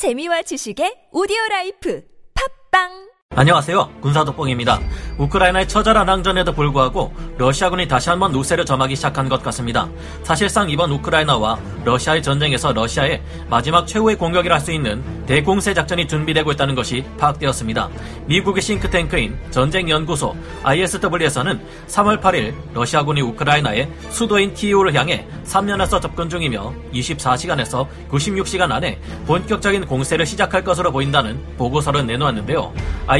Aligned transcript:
재미와 0.00 0.40
지식의 0.48 1.12
오디오 1.12 1.36
life. 1.50 2.00
팟빵 2.32 3.09
안녕하세요. 3.36 3.88
군사독본입니다. 4.00 4.80
우크라이나의 5.16 5.68
처절한 5.68 6.08
항전에도 6.08 6.52
불구하고 6.52 7.14
러시아군이 7.38 7.86
다시 7.86 8.10
한번 8.10 8.34
우세를 8.34 8.66
점하기 8.66 8.96
시작한 8.96 9.28
것 9.28 9.40
같습니다. 9.44 9.88
사실상 10.24 10.68
이번 10.68 10.90
우크라이나와 10.90 11.56
러시아의 11.84 12.24
전쟁에서 12.24 12.72
러시아의 12.72 13.22
마지막 13.48 13.86
최후의 13.86 14.16
공격이라 14.16 14.56
할 14.56 14.60
수 14.60 14.72
있는 14.72 15.02
대공세 15.26 15.72
작전이 15.74 16.08
준비되고 16.08 16.50
있다는 16.50 16.74
것이 16.74 17.04
파악되었습니다. 17.18 17.88
미국의 18.26 18.62
싱크탱크인 18.62 19.38
전쟁연구소 19.52 20.34
ISW에서는 20.64 21.60
3월 21.86 22.20
8일 22.20 22.52
러시아군이 22.74 23.20
우크라이나의 23.20 23.88
수도인 24.10 24.54
키이우를 24.54 24.92
향해 24.94 25.24
3면에서 25.44 26.02
접근 26.02 26.28
중이며 26.28 26.74
24시간에서 26.92 27.86
96시간 28.10 28.72
안에 28.72 29.00
본격적인 29.26 29.86
공세를 29.86 30.26
시작할 30.26 30.64
것으로 30.64 30.90
보인다는 30.90 31.40
보고서를 31.56 32.04
내놓았는데요. 32.06 32.72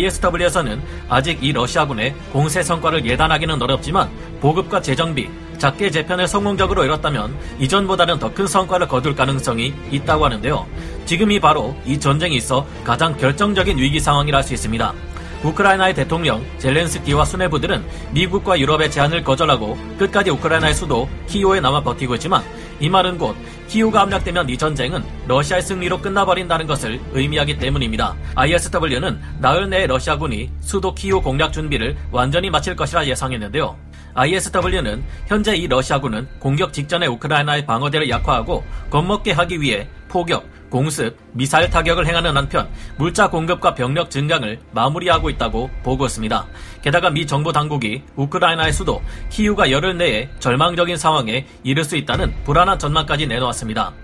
ISW에서는 0.06 0.80
아직 1.08 1.42
이 1.42 1.52
러시아군의 1.52 2.14
공세 2.32 2.62
성과를 2.62 3.04
예단하기는 3.04 3.60
어렵지만 3.60 4.08
보급과 4.40 4.80
재정비, 4.80 5.28
작게 5.58 5.90
재편을 5.90 6.26
성공적으로 6.26 6.84
이뤘다면 6.84 7.36
이전보다는 7.58 8.18
더 8.18 8.30
큰 8.30 8.46
성과를 8.46 8.88
거둘 8.88 9.14
가능성이 9.14 9.74
있다고 9.90 10.24
하는데요. 10.24 10.66
지금이 11.04 11.40
바로 11.40 11.76
이 11.84 11.98
전쟁이 11.98 12.36
있어 12.36 12.64
가장 12.84 13.16
결정적인 13.16 13.76
위기 13.76 14.00
상황이라 14.00 14.38
할 14.38 14.44
수 14.44 14.54
있습니다. 14.54 14.94
우크라이나의 15.42 15.94
대통령 15.94 16.44
젤렌스키와 16.58 17.24
수뇌부들은 17.24 17.84
미국과 18.12 18.58
유럽의 18.60 18.90
제안을 18.90 19.24
거절하고 19.24 19.76
끝까지 19.98 20.30
우크라이나의 20.30 20.74
수도 20.74 21.08
키이오에 21.28 21.60
남아 21.60 21.82
버티고 21.82 22.14
있지만 22.14 22.42
이 22.78 22.88
말은 22.88 23.18
곧 23.18 23.34
키이오가 23.70 24.00
함락되면 24.00 24.48
이 24.48 24.58
전쟁은 24.58 25.04
러시아의 25.28 25.62
승리로 25.62 26.00
끝나버린다는 26.02 26.66
것을 26.66 27.00
의미하기 27.12 27.58
때문입니다. 27.58 28.16
ISW는 28.34 29.20
나흘 29.38 29.70
내에 29.70 29.86
러시아군이 29.86 30.50
수도 30.60 30.92
키이오 30.92 31.22
공략 31.22 31.52
준비를 31.52 31.96
완전히 32.10 32.50
마칠 32.50 32.74
것이라 32.74 33.06
예상했는데요. 33.06 33.76
ISW는 34.14 35.04
현재 35.28 35.54
이 35.54 35.68
러시아군은 35.68 36.26
공격 36.40 36.72
직전에 36.72 37.06
우크라이나의 37.06 37.64
방어대를 37.64 38.10
약화하고 38.10 38.64
겁먹게 38.90 39.30
하기 39.30 39.60
위해 39.60 39.88
포격, 40.08 40.44
공습, 40.70 41.16
미사일 41.32 41.70
타격을 41.70 42.06
행하는 42.06 42.36
한편 42.36 42.68
물자 42.96 43.30
공급과 43.30 43.74
병력 43.74 44.10
증강을 44.10 44.58
마무리하고 44.72 45.30
있다고 45.30 45.70
보고했습니다. 45.82 46.46
게다가 46.82 47.10
미 47.10 47.26
정부 47.26 47.52
당국이 47.52 48.02
우크라이나의 48.16 48.72
수도 48.72 49.02
키우가 49.30 49.70
열흘 49.70 49.96
내에 49.98 50.28
절망적인 50.40 50.96
상황에 50.96 51.46
이를 51.62 51.84
수 51.84 51.96
있다는 51.96 52.34
불안한 52.44 52.78
전망까지 52.78 53.26
내놓았습니다. 53.26 53.59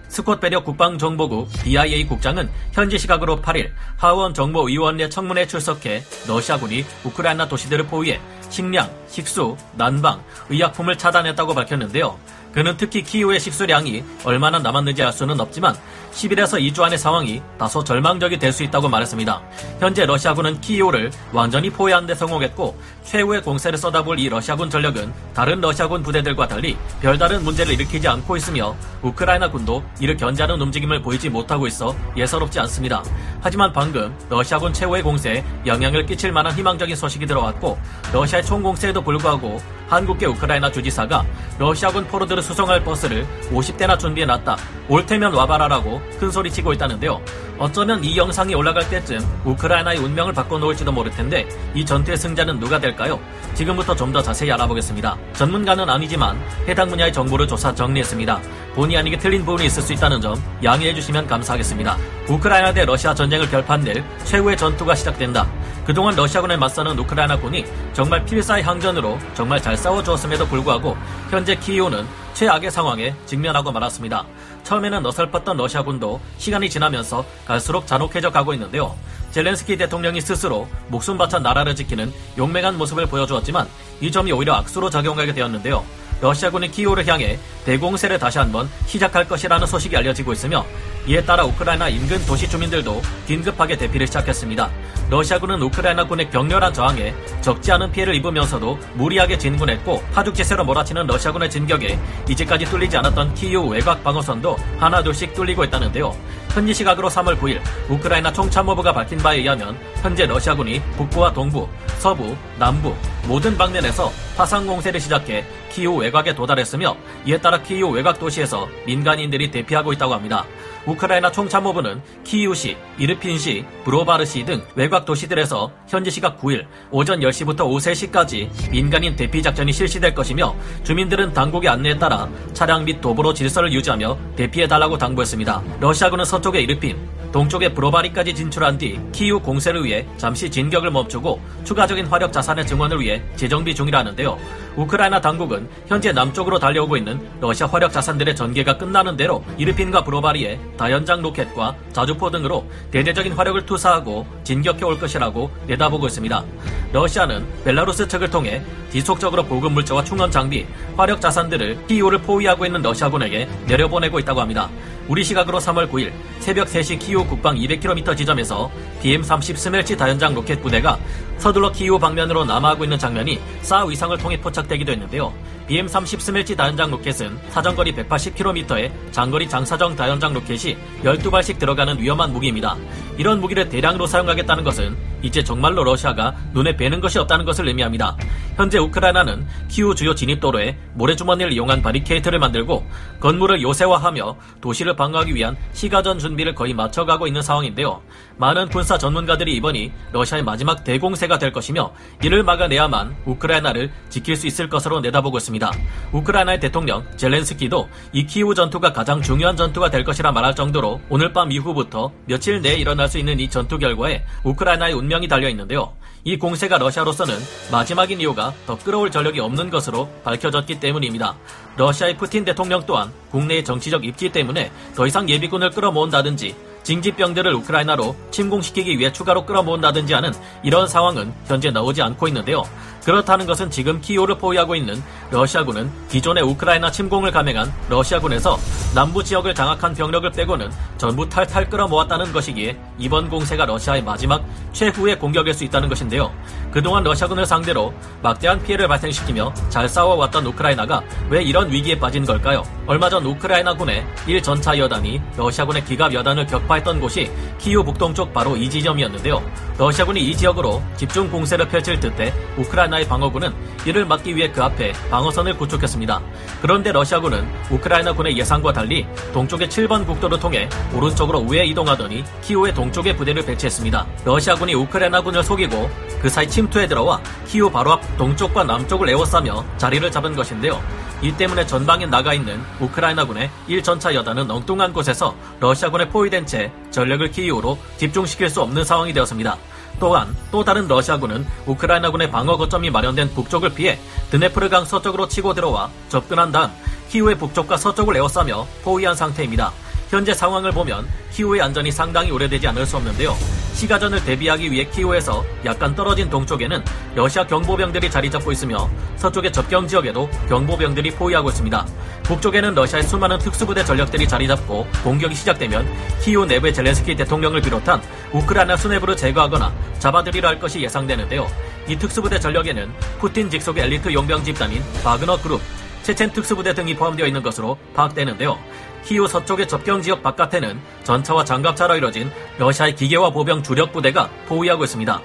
스콧 0.09 0.41
베려 0.41 0.63
국방정보국 0.63 1.51
DIA 1.63 2.07
국장은 2.07 2.49
현지 2.73 2.99
시각으로 2.99 3.41
8일 3.43 3.71
하원 3.97 4.35
정보위원회 4.35 5.09
청문회에 5.09 5.47
출석해 5.47 6.03
러시아군이 6.27 6.85
우크라이나 7.05 7.49
도시들을 7.49 7.87
포위해 7.87 8.21
식량, 8.49 8.91
식수, 9.09 9.57
난방, 9.75 10.23
의약품을 10.49 10.97
차단했다고 10.99 11.55
밝혔는데요. 11.55 12.19
그는 12.57 12.75
특히 12.79 13.03
키이우의 13.03 13.39
식수량이 13.39 14.03
얼마나 14.25 14.59
남았는지 14.59 15.03
알 15.03 15.13
수는 15.13 15.39
없지만 15.41 15.77
10일에서 16.13 16.59
2주 16.59 16.81
안의 16.81 16.97
상황이 16.97 17.43
다소 17.59 17.85
절망적이 17.85 18.39
될 18.39 18.51
수 18.51 18.63
있다고 18.63 18.89
말했습니다. 18.89 19.43
현재 19.79 20.07
러시아군은 20.07 20.59
키이우를 20.63 21.11
완전히 21.35 21.69
포위하는 21.69 22.07
데 22.07 22.15
성공했고 22.15 22.81
최후의 23.03 23.43
공세를 23.43 23.77
쏟아부을 23.77 24.19
이 24.19 24.31
러시아군 24.31 24.71
전력은 24.71 25.13
다른 25.35 25.61
러시아군 25.61 26.03
부대들과 26.03 26.49
달리 26.49 26.79
별다른 27.03 27.45
문제를 27.45 27.75
일으키지 27.75 28.09
않고 28.09 28.39
있으며 28.39 28.75
우크라이나 29.03 29.51
군도 29.51 29.85
이를 30.01 30.17
견제하는 30.17 30.59
움직임을 30.59 31.03
보이지 31.03 31.29
못하고 31.29 31.67
있어 31.67 31.95
예사롭지 32.17 32.59
않습니다. 32.61 33.05
하지만 33.43 33.71
방금 33.71 34.17
러시아군 34.31 34.73
최후의 34.73 35.03
공세에 35.03 35.45
영향을 35.67 36.07
끼칠 36.07 36.33
만한 36.33 36.55
희망적인 36.55 36.97
소식이 36.97 37.27
들어왔고 37.27 37.79
러시아의 38.15 38.47
총공세에도 38.47 39.03
불구하고 39.03 39.61
한국계 39.89 40.27
우크라이나 40.27 40.71
주지사가 40.71 41.25
러시아군 41.59 42.07
포로들을 42.07 42.43
수송할 42.43 42.83
버스를 42.85 43.27
50대나 43.51 43.99
준비해놨다. 43.99 44.57
올 44.89 45.05
테면 45.07 45.33
와봐라라고 45.35 46.01
큰소리치고 46.21 46.73
있다는데요. 46.75 47.21
어쩌면 47.59 48.05
이 48.05 48.17
영상이 48.17 48.55
올라갈 48.55 48.89
때쯤 48.91 49.19
우크라이나의 49.45 49.99
운명을 49.99 50.33
바꿔놓을지도 50.35 50.93
모를 50.93 51.11
텐데 51.11 51.49
이 51.75 51.85
전투의 51.87 52.17
승자는 52.19 52.61
누가 52.61 52.79
될까요? 52.79 53.19
지금부터 53.55 53.95
좀 53.95 54.13
더 54.13 54.23
자세히 54.23 54.51
알아보겠습니다. 54.53 55.17
전문가는 55.35 55.91
아니지만 55.91 56.41
해당 56.69 56.89
분야의 56.89 57.13
정보를 57.13 57.47
조사 57.49 57.75
정리했습니다. 57.75 58.41
본의 58.77 58.99
아니게 58.99 59.17
틀린 59.17 59.43
부분이 59.43 59.67
있을 59.67 59.83
수 59.83 59.95
있다는 59.95 60.21
점 60.21 60.37
양해해 60.63 60.95
주시면 60.95 61.27
감사하겠습니다. 61.27 61.97
우크라이나 62.29 62.75
대 62.75 62.85
러시아 62.85 63.15
전쟁을 63.15 63.49
결판낼 63.51 64.05
최후의 64.25 64.59
전투가 64.59 64.95
시작된다. 64.95 65.47
그동안 65.87 66.15
러시아군에 66.15 66.59
맞서는 66.59 66.99
우크라이나군이 66.99 67.65
정말 67.95 68.23
필사의 68.27 68.63
항전으로 68.63 69.19
정말 69.33 69.63
잘 69.63 69.79
싸워주었음에도 69.79 70.47
불구하고 70.49 70.95
현재 71.31 71.57
키이오는 71.57 72.07
최악의 72.35 72.71
상황에 72.71 73.15
직면하고 73.25 73.73
말았습니다. 73.73 74.27
처음에는 74.65 75.07
어설펐던 75.07 75.57
러시아군도 75.57 76.21
시간이 76.37 76.69
지나면서 76.69 77.25
갈수록 77.47 77.87
잔혹해져 77.87 78.31
가고 78.31 78.53
있는데요. 78.53 78.95
젤렌스키 79.31 79.79
대통령이 79.79 80.21
스스로 80.21 80.69
목숨 80.89 81.17
바쳐 81.17 81.39
나라를 81.39 81.75
지키는 81.75 82.13
용맹한 82.37 82.77
모습을 82.77 83.07
보여주었지만 83.07 83.69
이 84.03 84.11
점이 84.11 84.33
오히려 84.33 84.53
악수로 84.55 84.91
작용하게 84.91 85.33
되었는데요. 85.33 85.83
러시아군이 86.21 86.71
키이오를 86.71 87.07
향해 87.07 87.39
대공세를 87.65 88.19
다시 88.19 88.39
한번 88.39 88.69
시작할 88.87 89.29
것이라는 89.29 89.67
소식이 89.67 89.97
알려지고 89.97 90.33
있으며 90.33 90.65
이에 91.07 91.25
따라 91.25 91.45
우크라이나 91.45 91.89
인근 91.89 92.25
도시 92.27 92.49
주민들도 92.49 93.03
긴급하게 93.27 93.77
대피를 93.77 94.07
시작했습니다. 94.07 94.71
러시아군은 95.11 95.63
우크라이나군의 95.63 96.31
격렬한 96.31 96.73
저항에 96.73 97.15
적지 97.41 97.71
않은 97.73 97.93
피해를 97.93 98.15
입으면서도 98.17 98.79
무리하게 98.95 99.39
진군했고 99.39 100.03
파죽지세로 100.13 100.65
몰아치는 100.65 101.07
러시아군의 101.07 101.51
진격에 101.51 101.99
이제까지 102.29 102.65
뚫리지 102.65 102.97
않았던 102.97 103.35
키이우 103.35 103.69
외곽 103.69 104.03
방어선도 104.03 104.57
하나둘씩 104.79 105.35
뚫리고 105.35 105.65
있다는데요. 105.65 106.15
현지 106.57 106.73
시각으로 106.73 107.11
3월 107.11 107.39
9일 107.39 107.61
우크라이나 107.91 108.33
총참모부가 108.33 108.91
밝힌 108.91 109.19
바에 109.19 109.41
의하면 109.41 109.77
현재 109.97 110.25
러시아군이 110.25 110.81
북부와 110.97 111.31
동부, 111.35 111.69
서부, 111.99 112.35
남부 112.59 112.95
모든 113.29 113.59
방면에서 113.59 114.11
화상 114.39 114.67
공세를 114.67 114.99
시작해 114.99 115.45
키이우 115.71 115.97
외곽에 115.97 116.35
도달했으며 116.35 116.97
이에 117.27 117.37
따라 117.39 117.61
키이우 117.61 117.91
외곽 117.91 118.19
도시에서 118.19 118.67
민간인들이 118.87 119.51
대피하고 119.51 119.93
있다고 119.93 120.15
합니다. 120.15 120.47
우크라이나 120.87 121.33
총참모부는 121.33 122.01
키이우시, 122.25 122.77
이르핀시, 122.97 123.65
브로바르시 123.85 124.45
등 124.45 124.63
외곽 124.77 125.05
도시들에서 125.05 125.73
현지 125.89 126.11
시각 126.11 126.41
9일 126.41 126.65
오전 126.93 127.21
10시부터 127.21 127.67
오후 127.67 127.79
3시까지 127.79 128.71
민간인 128.71 129.17
대피 129.17 129.43
작전이 129.43 129.73
실시될 129.73 130.15
것이며 130.15 130.55
주민들은 130.85 131.33
당국의 131.33 131.69
안내에 131.71 131.99
따라 131.99 132.29
차량 132.53 132.85
및 132.85 133.01
도보로 133.01 133.35
질서를 133.35 133.73
유지하며 133.73 134.17
대피해달라고 134.37 134.97
당부했습니다. 134.97 135.63
러시아군은 135.81 136.25
서쪽 136.25 136.46
의 136.55 136.63
이르핀, 136.63 136.97
동쪽의 137.33 137.75
브로바리까지 137.75 138.35
진출한 138.35 138.79
뒤 138.79 138.99
키이우 139.13 139.41
공세를 139.41 139.85
위해 139.85 140.07
잠시 140.17 140.51
진격을 140.51 140.91
멈추고 140.91 141.39
추가적인 141.65 142.07
화력 142.07 142.33
자산의 142.33 142.67
증원을 142.67 143.01
위해 143.01 143.23
재정비 143.37 143.75
중이라는데요. 143.75 144.39
우크라이나 144.77 145.21
당국은 145.21 145.69
현재 145.87 146.13
남쪽으로 146.13 146.59
달려오고 146.59 146.97
있는 146.97 147.21
러시아 147.41 147.67
화력 147.67 147.93
자산들의 147.93 148.35
전개가 148.37 148.79
끝나는 148.79 149.17
대로 149.17 149.45
이르핀과 149.59 150.05
브로바리에 150.05 150.59
다연장 150.79 151.21
로켓과 151.21 151.75
자주포 151.93 152.31
등으로 152.31 152.67
대대적인 152.91 153.33
화력을 153.33 153.67
투사하고 153.67 154.27
진격해 154.45 154.85
올 154.85 154.99
것이라고 154.99 155.51
내다보고 155.67 156.07
있습니다. 156.07 156.45
러시아는 156.93 157.47
벨라루스 157.65 158.09
측을 158.09 158.31
통해 158.31 158.63
지속적으로 158.91 159.43
보급 159.43 159.73
물자와 159.73 160.05
충원 160.05 160.31
장비, 160.31 160.67
화력 160.97 161.21
자산들을 161.21 161.87
키이오를 161.87 162.19
포위하고 162.21 162.65
있는 162.65 162.81
러시아군에게 162.81 163.47
내려보내고 163.67 164.19
있다고 164.21 164.41
합니다. 164.41 164.71
우리 165.09 165.23
시각으로 165.23 165.59
3월 165.59 165.89
9일 165.89 166.13
새벽 166.41 166.67
3시 166.67 166.99
키이우 166.99 167.27
북방 167.27 167.55
200km 167.57 168.17
지점에서 168.17 168.71
BM-30 169.03 169.57
스멜치 169.57 169.97
다연장 169.97 170.35
로켓 170.35 170.61
부대가 170.61 170.99
서둘러 171.39 171.71
키이우 171.71 171.99
방면으로 171.99 172.45
남하하고 172.45 172.85
있는 172.85 172.99
장면이 172.99 173.41
사 173.63 173.85
위성을 173.85 174.17
통해 174.19 174.41
포착되기도 174.41 174.93
했는데요. 174.93 175.33
BM-30 175.69 176.21
스멜치 176.21 176.57
다연장 176.57 176.91
로켓은 176.91 177.39
사정거리 177.51 177.95
180km의 177.95 178.91
장거리 179.13 179.49
장사정 179.49 179.95
다연장 179.95 180.33
로켓이 180.33 180.77
12발씩 181.05 181.59
들어가는 181.59 182.01
위험한 182.01 182.33
무기입니다. 182.33 182.77
이런 183.17 183.41
무기를 183.41 183.69
대량으로 183.69 184.07
사용하겠다는 184.07 184.65
것은 184.65 184.97
이제 185.23 185.43
정말로 185.43 185.85
러시아가 185.85 186.35
눈에 186.53 186.77
뵈는 186.77 187.01
것이 187.01 187.19
없다는 187.19 187.45
것을 187.45 187.67
의미합니다. 187.69 188.17
현재 188.57 188.79
우크라이나는 188.79 189.47
키우 189.69 189.95
주요 189.95 190.15
진입도로에 190.15 190.79
모래주머니를 190.95 191.53
이용한 191.53 191.83
바리케이트를 191.83 192.39
만들고 192.39 192.87
건물을 193.21 193.61
요새화하며 193.61 194.37
도시를 194.63 194.97
방어하기 194.97 195.35
위한 195.35 195.57
시가전 195.73 196.19
준비를 196.19 196.55
거의 196.55 196.73
마쳐가고 196.73 197.27
있는 197.27 197.43
상황인데요. 197.43 198.01
많은 198.39 198.69
군사 198.69 198.97
전문가들이 198.97 199.55
이번이 199.57 199.93
러시아의 200.13 200.43
마지막 200.43 200.85
대공세가 200.85 201.39
될 201.39 201.53
것이며 201.53 201.93
이를 202.25 202.43
막아내야만 202.43 203.17
우크라이나를 203.27 203.91
지킬 204.09 204.37
수 204.37 204.47
있을 204.47 204.71
것으로 204.71 205.01
내다보고 205.01 205.37
있습니다. 205.37 205.71
우크라이나의 206.13 206.59
대통령 206.61 207.05
젤렌스키도 207.17 207.89
이 208.13 208.25
키우 208.25 208.55
전투가 208.55 208.93
가장 208.93 209.21
중요한 209.21 209.57
전투가 209.57 209.91
될 209.91 210.03
것이라 210.03 210.33
말할 210.33 210.55
정도로 210.55 211.01
오늘 211.11 211.33
밤 211.33 211.53
이후부터 211.53 212.11
며칠 212.25 212.63
내에 212.63 212.77
일어날 212.77 213.09
수 213.09 213.19
있는 213.19 213.39
이 213.39 213.51
전투 213.51 213.79
결과에 213.79 214.25
우크라이나의 214.45 214.95
운명이 214.95 215.29
달려 215.29 215.51
있는데요. 215.51 215.95
이 216.25 216.37
공세가 216.37 216.79
러시아로서는 216.79 217.35
마지막인 217.71 218.21
이유가 218.21 218.53
더 218.67 218.77
끌어올 218.77 219.11
전력이 219.11 219.41
없는 219.41 219.71
것으로 219.71 220.09
밝혀졌기 220.25 220.81
때문입니다. 220.81 221.37
러시아의 221.77 222.17
푸틴 222.17 222.45
대통령 222.45 222.85
또한 222.87 223.13
국내의 223.31 223.65
정치적 223.65 224.05
입지 224.05 224.31
때문에 224.31 224.73
더 224.95 225.07
이상 225.07 225.29
예비군을 225.29 225.71
끌어모은다든지 225.71 226.55
징집병들을 226.87 227.53
우크라이나로 227.53 228.15
침공시키기 228.31 228.97
위해 228.97 229.13
추가로 229.13 229.45
끌어모은다든지 229.45 230.15
하는 230.15 230.33
이런 230.63 230.87
상황은 230.87 231.35
현재 231.47 231.73
나오지 231.73 232.01
않고 232.01 232.29
있는데요. 232.29 232.63
그렇다는 233.05 233.47
것은 233.47 233.71
지금 233.71 234.01
키오를 234.01 234.39
포위하고 234.39 234.75
있는 234.75 235.01
러시아군은 235.31 235.91
기존의 236.09 236.43
우크라이나 236.43 236.91
침공을 236.91 237.31
감행한 237.31 237.73
러시아군에서 237.89 238.59
남부 238.95 239.23
지역을 239.23 239.55
장악한 239.55 239.95
병력을 239.95 240.29
빼고는 240.31 240.71
전부 240.97 241.29
탈탈 241.29 241.71
끌어모았다는 241.71 242.33
것이기에 242.33 242.77
이번 242.99 243.29
공세가 243.29 243.65
러시아의 243.65 244.03
마지막 244.03 244.45
최후의 244.73 245.19
공격일 245.19 245.55
수 245.55 245.63
있다는 245.65 245.89
것인데요. 245.89 246.33
그동안 246.73 247.05
러시아군을 247.05 247.47
상대로 247.47 247.95
막대한 248.23 248.61
피해를 248.63 248.89
발생시키며 248.89 249.55
잘 249.69 249.89
싸워왔던 249.89 250.47
우크라이나가 250.47 251.03
왜 251.31 251.43
이런 251.43 251.71
위기에 251.71 251.99
빠진 251.99 252.25
걸까요? 252.25 252.65
얼마 252.89 253.09
전 253.09 253.25
우크라이나군의 253.25 254.05
1전차 254.27 254.79
여단이 254.79 255.21
러시아군의 255.37 255.85
기갑 255.85 256.13
여단을 256.13 256.47
격파 256.47 256.76
했던 256.77 257.01
곳이 257.01 257.31
키우 257.59 257.83
북동쪽 257.83 258.33
바로 258.33 258.57
이 258.57 258.69
지점이었는데요. 258.71 259.43
러시아군이 259.79 260.21
이 260.21 260.37
지역으로 260.37 260.83
집중 260.97 261.31
공세를 261.31 261.69
펼칠 261.69 262.01
듯해 262.01 262.33
우크라이나의 262.57 263.07
방어군은 263.07 263.53
이를 263.85 264.07
막기 264.07 264.35
위해 264.35 264.51
그 264.51 264.63
앞에 264.63 264.93
방어선을 265.11 265.57
구축했습니다. 265.59 266.21
그런데 266.63 266.93
러시아군은 266.93 267.47
우크라이나군의 267.71 268.39
예상과 268.39 268.73
달리 268.73 269.07
동쪽의 269.33 269.69
7번 269.69 270.07
국도를 270.07 270.39
통해 270.41 270.69
오른쪽으로 270.95 271.41
우회 271.41 271.65
이동하더니 271.67 272.25
키우의 272.43 272.75
동쪽에 272.75 273.15
부대를 273.15 273.45
배치했습니다. 273.45 274.07
러시아군이 274.25 274.75
우크라이나군을 274.75 275.43
속이고 275.43 275.91
그 276.21 276.29
사이 276.29 276.49
침투에 276.49 276.87
들어와 276.87 277.21
키우 277.47 277.71
바로 277.71 277.93
앞 277.93 278.17
동쪽과 278.17 278.65
남쪽을 278.65 279.11
에워싸며 279.11 279.65
자리를 279.77 280.11
잡은 280.11 280.35
것인데요. 280.35 280.81
이 281.23 281.33
때문에 281.33 281.67
전방에 281.67 282.07
나가 282.07 282.35
있는 282.35 282.61
우크라이나군의 282.79 283.51
1전차 283.69 284.15
여단은 284.15 284.51
엉뚱한 284.51 284.93
곳에서 284.93 285.35
러시아군에 285.61 286.09
포위된 286.09 286.47
채 286.47 286.71
전력을 286.91 287.31
키이우로 287.31 287.79
집중시킬 287.97 288.51
수 288.51 288.61
없는 288.61 288.85
상황이 288.85 289.13
되었습니다. 289.13 289.57
또한 289.99 290.37
또 290.51 290.63
다른 290.63 290.87
러시아군은 290.87 291.47
우크라이나군의 291.65 292.31
방어 292.31 292.59
거점이 292.59 292.91
마련된 292.91 293.31
북쪽을 293.31 293.73
피해 293.75 293.99
드네프르강 294.31 294.85
서쪽으로 294.85 295.27
치고 295.29 295.55
들어와 295.55 295.91
접근한 296.11 296.53
다음 296.53 296.71
키우의 297.09 297.39
북쪽과 297.39 297.79
서쪽을 297.79 298.17
에워싸며 298.17 298.67
포위한 298.85 299.15
상태입니다. 299.15 299.73
현재 300.11 300.33
상황을 300.33 300.73
보면 300.73 301.07
키우의 301.33 301.61
안전이 301.63 301.91
상당히 301.91 302.31
오래되지 302.31 302.67
않을 302.69 302.87
수 302.87 302.97
없는데요. 302.97 303.37
시가전을 303.75 304.25
대비하기 304.25 304.73
위해 304.73 304.85
키우에서 304.85 305.45
약간 305.67 305.95
떨어진 305.95 306.31
동쪽에는 306.31 306.83
러시아 307.15 307.47
경보병들이 307.47 308.11
자리 308.11 308.31
잡고 308.31 308.51
있으며 308.53 308.89
서쪽의 309.17 309.53
접경 309.53 309.87
지역에도 309.87 310.31
경보병들이 310.49 311.11
포위하고 311.11 311.51
있습니다. 311.51 311.87
북쪽에는 312.23 312.75
러시아의 312.75 313.05
수많은 313.05 313.39
특수부대 313.39 313.85
전력들이 313.85 314.27
자리 314.27 314.49
잡고 314.49 314.87
공격이 315.05 315.35
시작되면 315.35 315.87
키우 316.23 316.47
내부의 316.47 316.73
젤렌스키 316.73 317.17
대통령을 317.17 317.61
비롯한 317.61 318.01
우크라이나 318.33 318.79
수뇌부를 318.79 319.17
제거하거나 319.17 319.73
잡아들이려 319.99 320.49
할 320.49 320.59
것이 320.59 320.81
예상되는데요. 320.81 321.47
이 321.87 321.97
특수부대 321.97 322.41
전력에는 322.41 322.91
푸틴 323.19 323.51
직속의 323.51 323.85
엘리트 323.85 324.13
용병 324.13 324.43
집단인 324.43 324.83
바그너 325.05 325.41
그룹, 325.43 325.61
체첸 326.07 326.31
특수부대 326.31 326.73
등이 326.73 326.95
포함되어 326.95 327.27
있는 327.27 327.43
것으로 327.43 327.77
파악되는데요. 327.93 328.57
키우 329.05 329.27
서쪽의 329.27 329.67
접경 329.67 330.01
지역 330.01 330.23
바깥에는 330.23 330.79
전차와 331.03 331.45
장갑차로 331.45 331.97
이뤄진 331.97 332.31
러시아의 332.59 332.95
기계화 332.95 333.31
보병 333.31 333.65
주력 333.65 333.93
부대가 333.93 334.31
포위하고 334.47 334.85
있습니다. 334.85 335.21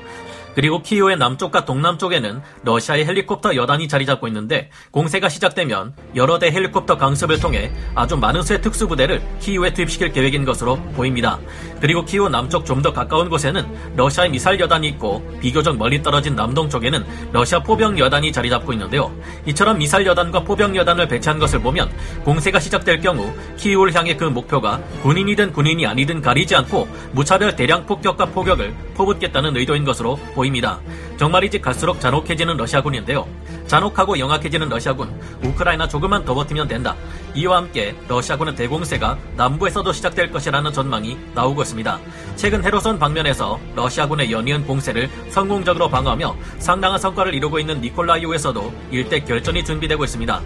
그리고 0.54 0.82
키이우의 0.82 1.18
남쪽과 1.18 1.66
동남쪽에는 1.66 2.42
러시아의 2.64 3.06
헬리콥터 3.06 3.56
여단이 3.56 3.88
자리 3.88 4.06
잡고 4.06 4.28
있는데 4.28 4.70
공세가 4.92 5.30
시작되면 5.30 5.94
여러 6.16 6.40
대 6.40 6.52
헬리콥터 6.52 6.98
강습을 6.98 7.40
통해 7.40 7.72
아주 7.96 8.18
많은 8.18 8.44
수의 8.44 8.62
특수부대를 8.62 9.22
키이우에 9.40 9.74
투입시킬 9.74 10.12
계획인 10.12 10.44
것으로 10.44 10.76
보입니다. 10.94 11.40
그리고 11.80 12.04
키이우 12.04 12.28
남쪽 12.30 12.66
좀 12.66 12.82
더 12.82 12.92
가까운 12.92 13.30
곳에는 13.30 13.64
러시아의 13.96 14.32
미사일 14.32 14.60
여단이 14.60 14.88
있고 14.88 15.24
비교적 15.40 15.78
멀리 15.78 16.02
떨어진 16.02 16.36
남동쪽에는 16.36 17.06
러시아 17.32 17.62
포병 17.62 18.00
여단이 18.00 18.32
자리 18.32 18.50
잡고 18.50 18.74
있는데요. 18.74 19.12
이처럼 19.46 19.78
미사일 19.78 20.08
여단과 20.08 20.44
포병 20.44 20.76
여단을 20.76 21.08
배치한 21.08 21.38
것을 21.38 21.60
보면 21.62 21.92
공세가 22.24 22.60
시작될 22.60 23.02
경우 23.02 23.32
키이우를 23.58 23.94
향해 23.94 24.16
그 24.16 24.24
목표가 24.24 24.82
군인이든 25.04 25.54
군인이 25.54 25.86
아니든 25.86 26.22
가리지 26.24 26.56
않고 26.56 26.88
무차별 27.12 27.56
대량 27.56 27.86
폭격과 27.86 28.26
포격을 28.28 28.74
퍼붓겠다는 28.96 29.56
의도인 29.56 29.84
것으로 29.86 30.16
보입니다. 30.34 30.41
정말이지 31.18 31.62
갈수록 31.62 32.00
잔혹해지는 32.00 32.58
러시아군인데요. 32.58 33.28
잔혹하고 33.68 34.18
영악해지는 34.18 34.70
러시아군, 34.70 35.10
우크라이나 35.44 35.88
조금만 35.88 36.26
더 36.26 36.34
버티면 36.34 36.68
된다. 36.68 36.96
이와 37.36 37.58
함께 37.58 37.96
러시아군의 38.08 38.56
대공세가 38.56 39.18
남부에서도 39.38 39.94
시작될 39.94 40.32
것이라는 40.32 40.74
전망이 40.74 41.18
나오고 41.36 41.62
있습니다. 41.62 42.00
최근 42.36 42.64
헤로선 42.64 43.00
방면에서 43.00 43.60
러시아군의 43.76 44.32
연이은 44.32 44.66
공세를 44.66 45.10
성공적으로 45.30 45.90
방어하며 45.90 46.36
상당한 46.58 47.00
성과를 47.00 47.34
이루고 47.36 47.60
있는 47.60 47.80
니콜라이오에서도 47.82 48.74
일대 48.92 49.20
결전이 49.20 49.64
준비되고 49.64 50.04
있습니다. 50.04 50.42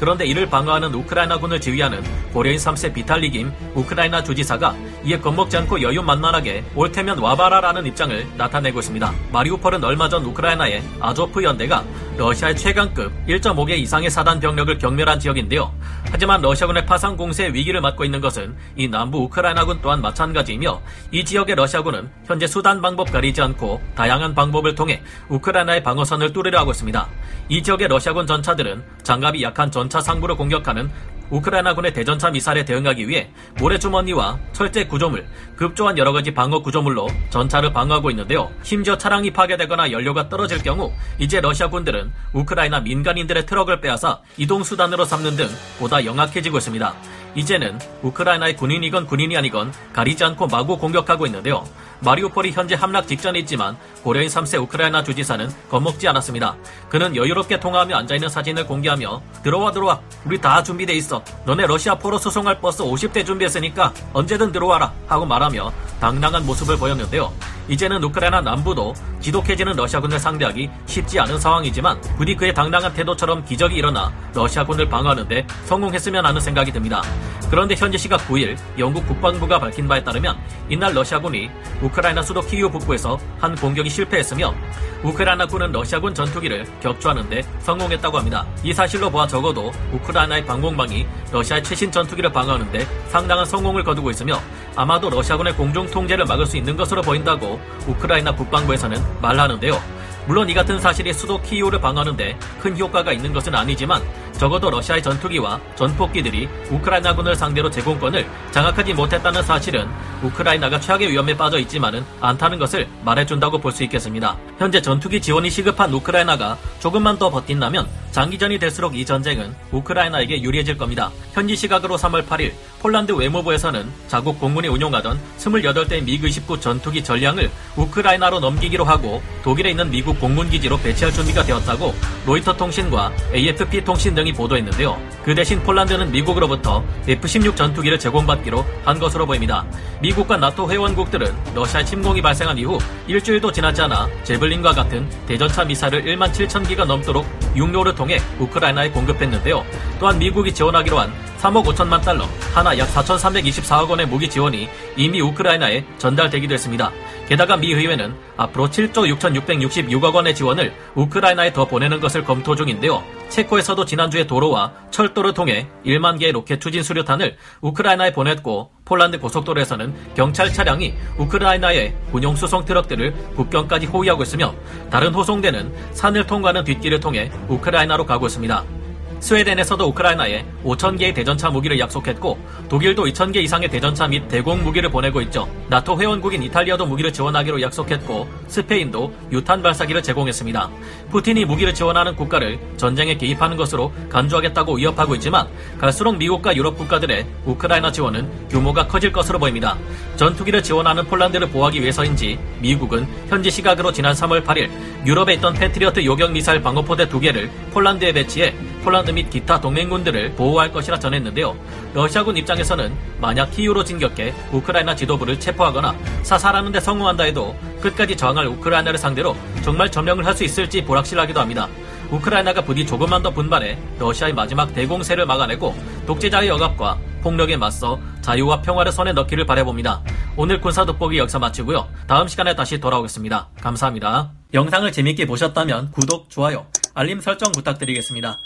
그런데 0.00 0.24
이를 0.24 0.46
방어하는 0.48 0.94
우크라이나군을 0.94 1.60
지휘하는 1.60 2.02
고려인 2.32 2.56
3세 2.56 2.94
비탈리 2.94 3.30
김 3.30 3.52
우크라이나 3.74 4.24
주지사가 4.24 4.74
이에 5.04 5.18
겁먹지 5.18 5.58
않고 5.58 5.82
여유만만하게 5.82 6.64
옳테면 6.74 7.18
와바라라는 7.18 7.86
입장을 7.86 8.26
나타내고 8.36 8.80
있습니다. 8.80 9.12
마리우펄은 9.30 9.84
얼마 9.84 10.08
전 10.08 10.24
우크라이나의 10.24 10.82
아조프 11.00 11.44
연대가 11.44 11.84
러시아의 12.20 12.54
최강급 12.54 13.10
1.5개 13.26 13.78
이상의 13.78 14.10
사단 14.10 14.40
병력을 14.40 14.76
경멸한 14.76 15.18
지역인데요. 15.20 15.72
하지만 16.12 16.42
러시아군의 16.42 16.84
파상 16.84 17.16
공세의 17.16 17.54
위기를 17.54 17.80
맞고 17.80 18.04
있는 18.04 18.20
것은 18.20 18.54
이 18.76 18.86
남부 18.88 19.20
우크라이나군 19.20 19.78
또한 19.80 20.02
마찬가지이며 20.02 20.82
이 21.12 21.24
지역의 21.24 21.56
러시아군은 21.56 22.10
현재 22.26 22.46
수단 22.46 22.82
방법 22.82 23.10
가리지 23.10 23.40
않고 23.40 23.80
다양한 23.94 24.34
방법을 24.34 24.74
통해 24.74 25.02
우크라이나의 25.30 25.82
방어선을 25.82 26.34
뚫으려 26.34 26.58
하고 26.58 26.72
있습니다. 26.72 27.08
이 27.48 27.62
지역의 27.62 27.88
러시아군 27.88 28.26
전차들은 28.26 28.84
장갑이 29.02 29.42
약한 29.42 29.70
전차 29.70 30.02
상부를 30.02 30.36
공격하는 30.36 30.90
우크라이나군의 31.30 31.92
대전차 31.92 32.30
미사일에 32.30 32.64
대응하기 32.64 33.08
위해 33.08 33.30
모래주머니와 33.58 34.38
철제 34.52 34.84
구조물, 34.84 35.26
급조한 35.56 35.96
여러 35.98 36.12
가지 36.12 36.34
방어 36.34 36.60
구조물로 36.60 37.08
전차를 37.30 37.72
방어하고 37.72 38.10
있는데요. 38.10 38.50
심지어 38.62 38.98
차량이 38.98 39.32
파괴되거나 39.32 39.92
연료가 39.92 40.28
떨어질 40.28 40.62
경우 40.62 40.92
이제 41.18 41.40
러시아 41.40 41.68
군들은 41.68 42.12
우크라이나 42.32 42.80
민간인들의 42.80 43.46
트럭을 43.46 43.80
빼앗아 43.80 44.20
이동 44.36 44.62
수단으로 44.62 45.04
삼는 45.04 45.36
등 45.36 45.48
보다 45.78 46.04
영악해지고 46.04 46.58
있습니다. 46.58 46.94
이제는 47.36 47.78
우크라이나의 48.02 48.56
군인이건 48.56 49.06
군인이 49.06 49.36
아니건 49.36 49.72
가리지 49.92 50.24
않고 50.24 50.48
마구 50.48 50.78
공격하고 50.78 51.26
있는데요. 51.26 51.64
마리우폴이 52.00 52.52
현재 52.52 52.74
함락 52.74 53.06
직전에 53.06 53.38
있지만 53.40 53.76
고려인 54.02 54.28
3세 54.28 54.60
우크라이나 54.62 55.02
주지사는 55.04 55.50
겁먹지 55.68 56.08
않았습니다. 56.08 56.56
그는 56.88 57.14
여유롭게 57.14 57.60
통화하며 57.60 57.96
앉아있는 57.96 58.28
사진을 58.28 58.66
공개하며 58.66 59.22
들어와 59.42 59.70
들어와 59.70 60.00
우리 60.24 60.40
다 60.40 60.62
준비돼 60.62 60.94
있어 60.94 61.22
너네 61.44 61.66
러시아 61.66 61.94
포로 61.96 62.18
수송할 62.18 62.60
버스 62.60 62.82
50대 62.82 63.24
준비했으니까 63.26 63.92
언제든 64.12 64.52
들어와라 64.52 64.92
하고 65.06 65.26
말하며 65.26 65.72
당당한 66.00 66.46
모습을 66.46 66.78
보였는데요. 66.78 67.32
이제는 67.68 68.02
우크라이나 68.02 68.40
남부도 68.40 68.94
지독해지는 69.20 69.76
러시아군을 69.76 70.18
상대하기 70.18 70.68
쉽지 70.86 71.20
않은 71.20 71.38
상황이지만 71.38 72.00
부디 72.16 72.34
그의 72.34 72.52
당당한 72.52 72.92
태도처럼 72.92 73.44
기적이 73.44 73.76
일어나 73.76 74.12
러시아군을 74.34 74.88
방어하는데 74.88 75.46
성공했으면 75.66 76.26
하는 76.26 76.40
생각이 76.40 76.72
듭니다. 76.72 77.02
그런데 77.48 77.74
현지 77.76 77.96
시각 77.96 78.26
9일 78.26 78.56
영국 78.78 79.06
국방부가 79.06 79.58
밝힌 79.60 79.86
바에 79.86 80.02
따르면 80.02 80.36
이날 80.68 80.94
러시아군이 80.94 81.50
우크라이나 81.90 82.22
수도 82.22 82.40
키이우 82.40 82.70
북부에서 82.70 83.18
한 83.40 83.54
공격이 83.54 83.90
실패했으며 83.90 84.54
우크라이나군은 85.02 85.72
러시아군 85.72 86.14
전투기를 86.14 86.64
격추하는데 86.80 87.42
성공했다고 87.60 88.18
합니다. 88.18 88.46
이 88.62 88.72
사실로 88.72 89.10
보아 89.10 89.26
적어도 89.26 89.72
우크라이나의 89.92 90.46
방공망이 90.46 91.06
러시아의 91.32 91.64
최신 91.64 91.90
전투기를 91.90 92.32
방어하는데 92.32 92.86
상당한 93.08 93.44
성공을 93.44 93.82
거두고 93.82 94.10
있으며 94.10 94.40
아마도 94.76 95.10
러시아군의 95.10 95.54
공중 95.54 95.90
통제를 95.90 96.24
막을 96.26 96.46
수 96.46 96.56
있는 96.56 96.76
것으로 96.76 97.02
보인다고 97.02 97.60
우크라이나 97.86 98.34
국방부에서는 98.34 99.02
말하는데요. 99.20 100.00
물론 100.26 100.48
이 100.48 100.54
같은 100.54 100.78
사실이 100.78 101.12
수도 101.12 101.40
키이우를 101.40 101.80
방어하는데 101.80 102.38
큰 102.60 102.78
효과가 102.78 103.12
있는 103.12 103.32
것은 103.32 103.54
아니지만 103.54 104.02
적어도 104.40 104.70
러시아의 104.70 105.02
전투기와 105.02 105.60
전폭기들이 105.74 106.48
우크라이나군을 106.70 107.36
상대로 107.36 107.68
제공권을 107.68 108.26
장악하지 108.52 108.94
못했다는 108.94 109.42
사실은 109.42 109.86
우크라이나가 110.22 110.80
최악의 110.80 111.10
위험에 111.10 111.36
빠져 111.36 111.58
있지만은 111.58 112.02
않다는 112.22 112.58
것을 112.58 112.88
말해준다고 113.04 113.58
볼 113.58 113.70
수 113.70 113.84
있겠습니다. 113.84 114.36
현재 114.58 114.80
전투기 114.80 115.20
지원이 115.20 115.50
시급한 115.50 115.92
우크라이나가 115.92 116.56
조금만 116.80 117.18
더 117.18 117.30
버틴다면 117.30 117.86
장기전이 118.10 118.58
될수록 118.58 118.96
이 118.96 119.04
전쟁은 119.04 119.54
우크라이나에게 119.70 120.42
유리해질 120.42 120.76
겁니다. 120.76 121.10
현지 121.32 121.54
시각으로 121.54 121.96
3월 121.96 122.26
8일 122.26 122.52
폴란드 122.80 123.12
외무부에서는 123.12 123.86
자국 124.08 124.40
공군이 124.40 124.66
운용하던 124.68 125.20
28대 125.38 126.02
미그 126.02 126.26
29 126.26 126.58
전투기 126.60 127.04
전량을 127.04 127.50
우크라이나로 127.76 128.40
넘기기로 128.40 128.84
하고 128.84 129.22
독일에 129.44 129.70
있는 129.70 129.90
미국 129.90 130.18
공군기지로 130.18 130.78
배치할 130.78 131.12
준비가 131.12 131.44
되었다고 131.44 131.94
로이터 132.26 132.56
통신과 132.56 133.12
AFP 133.32 133.84
통신 133.84 134.14
등이 134.14 134.29
보도했는데요. 134.32 134.98
그 135.24 135.34
대신 135.34 135.62
폴란드는 135.62 136.10
미국으로부터 136.10 136.82
F-16 137.06 137.56
전투기를 137.56 137.98
제공받기로 137.98 138.64
한 138.84 138.98
것으로 138.98 139.26
보입니다. 139.26 139.64
미국과 140.00 140.36
나토 140.36 140.70
회원국들은 140.70 141.32
러시아 141.54 141.84
침공이 141.84 142.22
발생한 142.22 142.58
이후 142.58 142.78
일주일도 143.06 143.52
지나지 143.52 143.82
않아 143.82 144.08
제블린과 144.24 144.72
같은 144.72 145.08
대전차 145.26 145.64
미사를 145.64 146.02
1만 146.02 146.32
7천 146.32 146.66
기가 146.66 146.84
넘도록 146.84 147.26
육로를 147.54 147.94
통해 147.94 148.18
우크라이나에 148.38 148.90
공급했는데요. 148.90 149.64
또한 149.98 150.18
미국이 150.18 150.52
지원하기로 150.52 150.98
한 150.98 151.12
3억 151.40 151.64
5천만 151.64 152.02
달러, 152.02 152.26
하나 152.52 152.76
약 152.76 152.88
4,324억 152.88 153.88
원의 153.88 154.06
무기 154.06 154.28
지원이 154.28 154.68
이미 154.96 155.20
우크라이나에 155.22 155.84
전달되기도 155.98 156.52
했습니다. 156.52 156.90
게다가 157.28 157.56
미 157.56 157.72
의회는 157.72 158.14
앞으로 158.36 158.68
7조 158.68 159.16
6,666억 159.18 160.14
원의 160.14 160.34
지원을 160.34 160.74
우크라이나에 160.94 161.52
더 161.52 161.64
보내는 161.64 162.00
것을 162.00 162.24
검토 162.24 162.54
중인데요. 162.54 163.02
체코에서도 163.30 163.84
지난주에 163.84 164.26
도로와 164.26 164.72
철도를 164.90 165.32
통해 165.32 165.68
1만 165.86 166.18
개의 166.18 166.32
로켓 166.32 166.60
추진 166.60 166.82
수류탄을 166.82 167.36
우크라이나에 167.62 168.12
보냈고 168.12 168.70
폴란드 168.84 169.18
고속도로에서는 169.20 169.94
경찰 170.14 170.52
차량이 170.52 170.94
우크라이나의 171.16 171.94
군용 172.10 172.36
수송 172.36 172.64
트럭들을 172.64 173.12
국경까지 173.36 173.86
호위하고 173.86 174.24
있으며 174.24 174.54
다른 174.90 175.14
호송대는 175.14 175.72
산을 175.92 176.26
통과하는 176.26 176.64
뒷길을 176.64 177.00
통해 177.00 177.30
우크라이나로 177.48 178.04
가고 178.04 178.26
있습니다. 178.26 178.79
스웨덴에서도 179.20 179.84
우크라이나에 179.84 180.44
5,000개의 180.64 181.14
대전차 181.14 181.50
무기를 181.50 181.78
약속했고 181.78 182.38
독일도 182.68 183.04
2,000개 183.04 183.36
이상의 183.36 183.68
대전차 183.68 184.08
및 184.08 184.26
대공 184.28 184.62
무기를 184.64 184.90
보내고 184.90 185.20
있죠. 185.22 185.48
나토 185.68 186.00
회원국인 186.00 186.42
이탈리아도 186.42 186.86
무기를 186.86 187.12
지원하기로 187.12 187.60
약속했고 187.60 188.28
스페인도 188.48 189.12
유탄 189.30 189.62
발사기를 189.62 190.02
제공했습니다. 190.02 190.70
푸틴이 191.10 191.44
무기를 191.44 191.74
지원하는 191.74 192.16
국가를 192.16 192.58
전쟁에 192.76 193.16
개입하는 193.16 193.56
것으로 193.56 193.92
간주하겠다고 194.08 194.74
위협하고 194.74 195.14
있지만 195.16 195.46
갈수록 195.78 196.16
미국과 196.16 196.56
유럽 196.56 196.76
국가들의 196.76 197.26
우크라이나 197.44 197.92
지원은 197.92 198.48
규모가 198.48 198.86
커질 198.86 199.12
것으로 199.12 199.38
보입니다. 199.38 199.76
전투기를 200.16 200.62
지원하는 200.62 201.04
폴란드를 201.06 201.50
보호하기 201.50 201.80
위해서인지 201.80 202.38
미국은 202.60 203.06
현지 203.28 203.50
시각으로 203.50 203.92
지난 203.92 204.14
3월 204.14 204.44
8일 204.44 204.70
유럽에 205.06 205.34
있던 205.34 205.54
패트리어트 205.54 206.04
요격 206.04 206.32
미사일 206.32 206.62
방어포대 206.62 207.08
두 207.08 207.20
개를 207.20 207.50
폴란드에 207.72 208.12
배치해 208.12 208.54
폴란드 208.82 209.10
및 209.10 209.28
기타 209.30 209.60
동맹군들을 209.60 210.32
보호할 210.32 210.72
것이라 210.72 210.98
전했는데요. 210.98 211.56
러시아군 211.94 212.36
입장에서는 212.36 212.92
만약 213.20 213.50
키이우로 213.50 213.84
진격해 213.84 214.32
우크라이나 214.52 214.94
지도부를 214.96 215.38
체포하거나 215.38 215.94
사살하는 216.22 216.72
데 216.72 216.80
성공한다 216.80 217.24
해도 217.24 217.54
끝까지 217.80 218.16
저항할 218.16 218.46
우크라이나를 218.46 218.98
상대로 218.98 219.36
정말 219.62 219.90
점령을 219.90 220.24
할 220.26 220.30
수 220.30 220.44
있을지 220.44 220.82
보락실하기도 220.84 221.38
합니다. 221.40 221.68
우크라이나가 222.10 222.62
부디 222.62 222.86
조금만 222.86 223.22
더 223.22 223.30
분발해 223.30 223.76
러시아의 223.98 224.32
마지막 224.32 224.72
대공세를 224.74 225.26
막아내고 225.26 225.74
독재자의 226.06 226.48
억압과 226.50 226.98
폭력에 227.22 227.56
맞서 227.56 228.00
자유와 228.22 228.62
평화를 228.62 228.92
손에 228.92 229.12
넣기를 229.12 229.44
바라봅니다. 229.44 230.02
오늘 230.36 230.60
군사 230.60 230.84
돋보기 230.84 231.18
역사 231.18 231.38
마치고요. 231.38 231.88
다음 232.06 232.28
시간에 232.28 232.54
다시 232.54 232.80
돌아오겠습니다. 232.80 233.48
감사합니다. 233.60 234.30
영상을 234.54 234.90
재밌게 234.90 235.26
보셨다면 235.26 235.90
구독, 235.92 236.30
좋아요, 236.30 236.66
알림 236.94 237.20
설정 237.20 237.52
부탁드리겠습니다. 237.52 238.38